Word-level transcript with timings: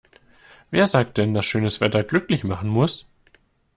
Wer 0.71 0.87
sagt 0.87 1.19
denn, 1.19 1.35
dass 1.35 1.45
schönes 1.45 1.79
Wetter 1.79 2.03
glücklich 2.03 2.43
machen 2.43 2.69
muss? 2.69 3.07